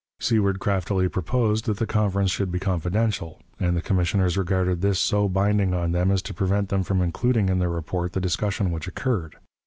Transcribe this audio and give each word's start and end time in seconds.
Seward 0.19 0.57
craftily 0.57 1.07
proposed 1.07 1.65
that 1.65 1.77
the 1.77 1.85
conference 1.85 2.31
should 2.31 2.51
be 2.51 2.57
confidential, 2.57 3.39
and 3.59 3.77
the 3.77 3.83
commissioners 3.83 4.35
regarded 4.35 4.81
this 4.81 4.97
so 4.99 5.29
binding 5.29 5.75
on 5.75 5.91
them 5.91 6.09
as 6.09 6.23
to 6.23 6.33
prevent 6.33 6.69
them 6.69 6.81
from 6.81 7.03
including 7.03 7.49
in 7.49 7.59
their 7.59 7.69
report 7.69 8.13
the 8.13 8.19
discussion 8.19 8.71
which 8.71 8.87
occurred. 8.87 9.35